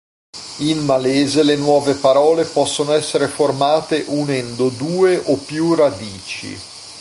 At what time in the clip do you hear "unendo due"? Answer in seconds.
4.07-5.15